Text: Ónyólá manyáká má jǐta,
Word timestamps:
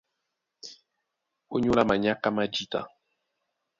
Ónyólá 1.55 1.83
manyáká 1.87 2.27
má 2.35 2.43
jǐta, 2.53 2.81